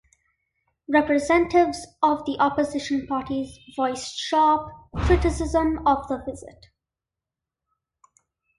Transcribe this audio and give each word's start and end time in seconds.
Representatives 0.91 1.85
of 2.01 2.23
opposition 2.39 3.05
parties 3.05 3.55
voiced 3.75 4.17
sharp 4.17 4.71
criticism 4.97 5.85
of 5.85 6.07
the 6.07 6.17
visit. 6.25 6.65